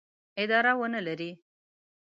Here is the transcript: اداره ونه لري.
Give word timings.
اداره 0.43 0.71
ونه 0.79 0.99
لري. 1.07 1.31